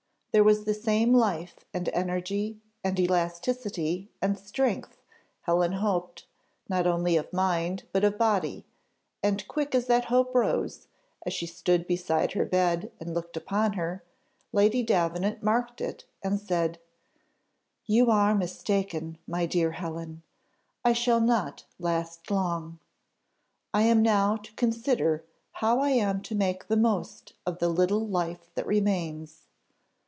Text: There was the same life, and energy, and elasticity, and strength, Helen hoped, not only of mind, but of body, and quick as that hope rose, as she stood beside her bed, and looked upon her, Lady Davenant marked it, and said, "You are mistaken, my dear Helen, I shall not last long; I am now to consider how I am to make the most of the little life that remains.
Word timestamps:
There 0.33 0.45
was 0.45 0.63
the 0.63 0.73
same 0.73 1.13
life, 1.13 1.65
and 1.73 1.89
energy, 1.89 2.61
and 2.85 2.97
elasticity, 2.97 4.09
and 4.21 4.39
strength, 4.39 5.01
Helen 5.41 5.73
hoped, 5.73 6.25
not 6.69 6.87
only 6.87 7.17
of 7.17 7.33
mind, 7.33 7.83
but 7.91 8.05
of 8.05 8.17
body, 8.17 8.65
and 9.21 9.45
quick 9.49 9.75
as 9.75 9.87
that 9.87 10.05
hope 10.05 10.33
rose, 10.33 10.87
as 11.25 11.33
she 11.33 11.45
stood 11.45 11.85
beside 11.85 12.31
her 12.31 12.45
bed, 12.45 12.93
and 12.97 13.13
looked 13.13 13.35
upon 13.35 13.73
her, 13.73 14.05
Lady 14.53 14.81
Davenant 14.83 15.43
marked 15.43 15.81
it, 15.81 16.05
and 16.23 16.39
said, 16.39 16.79
"You 17.85 18.09
are 18.09 18.33
mistaken, 18.33 19.17
my 19.27 19.45
dear 19.45 19.71
Helen, 19.73 20.23
I 20.85 20.93
shall 20.93 21.19
not 21.19 21.65
last 21.77 22.31
long; 22.31 22.79
I 23.73 23.81
am 23.81 24.01
now 24.01 24.37
to 24.37 24.53
consider 24.53 25.25
how 25.51 25.81
I 25.81 25.89
am 25.89 26.21
to 26.21 26.35
make 26.35 26.69
the 26.69 26.77
most 26.77 27.33
of 27.45 27.59
the 27.59 27.67
little 27.67 28.07
life 28.07 28.49
that 28.55 28.65
remains. 28.65 29.47